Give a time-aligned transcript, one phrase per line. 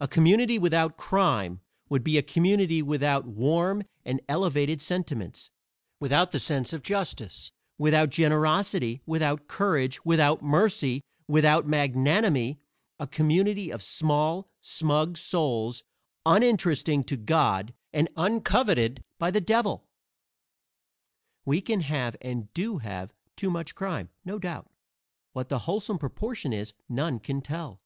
[0.00, 5.52] A community without crime would be a community without warm and elevated sentiments
[6.00, 12.58] without the sense of justice, without generosity, without courage, without mercy, without magnanimity
[12.98, 15.84] a community of small, smug souls,
[16.26, 19.86] uninteresting to God and uncoveted by the Devil.
[21.44, 24.68] We can have, and do have, too much crime, no doubt;
[25.32, 27.80] what the wholesome proportion is none can tell.